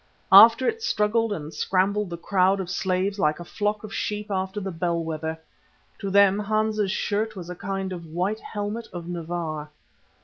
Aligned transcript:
After 0.31 0.67
it 0.67 0.81
struggled 0.81 1.31
and 1.31 1.53
scrambled 1.53 2.09
the 2.09 2.17
crowd 2.17 2.59
of 2.59 2.71
slaves 2.71 3.19
like 3.19 3.39
a 3.39 3.45
flock 3.45 3.83
of 3.83 3.93
sheep 3.93 4.31
after 4.31 4.59
the 4.59 4.71
bell 4.71 5.03
wether. 5.03 5.37
To 5.99 6.09
them 6.09 6.39
Hans's 6.39 6.89
shirt 6.91 7.35
was 7.35 7.51
a 7.51 7.55
kind 7.55 7.93
of 7.93 8.07
"white 8.07 8.39
helmet 8.39 8.87
of 8.93 9.07
Navarre." 9.07 9.69